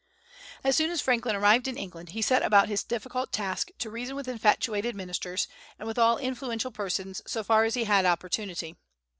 As 0.63 0.75
soon 0.75 0.89
as 0.89 0.99
Franklin 0.99 1.35
arrived 1.35 1.67
in 1.67 1.77
England 1.77 2.09
he 2.09 2.23
set 2.23 2.41
about 2.41 2.67
his 2.69 2.81
difficult 2.83 3.31
task 3.31 3.69
to 3.77 3.91
reason 3.91 4.15
with 4.15 4.27
infatuated 4.27 4.95
ministers, 4.95 5.47
and 5.77 5.87
with 5.87 5.99
all 5.99 6.17
influential 6.17 6.71
persons 6.71 7.21
so 7.27 7.43
far 7.43 7.65
as 7.65 7.75
he 7.75 7.83
had 7.83 8.03
opportunity. 8.03 8.77